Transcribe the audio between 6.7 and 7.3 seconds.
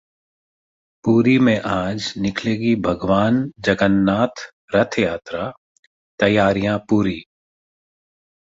पूरी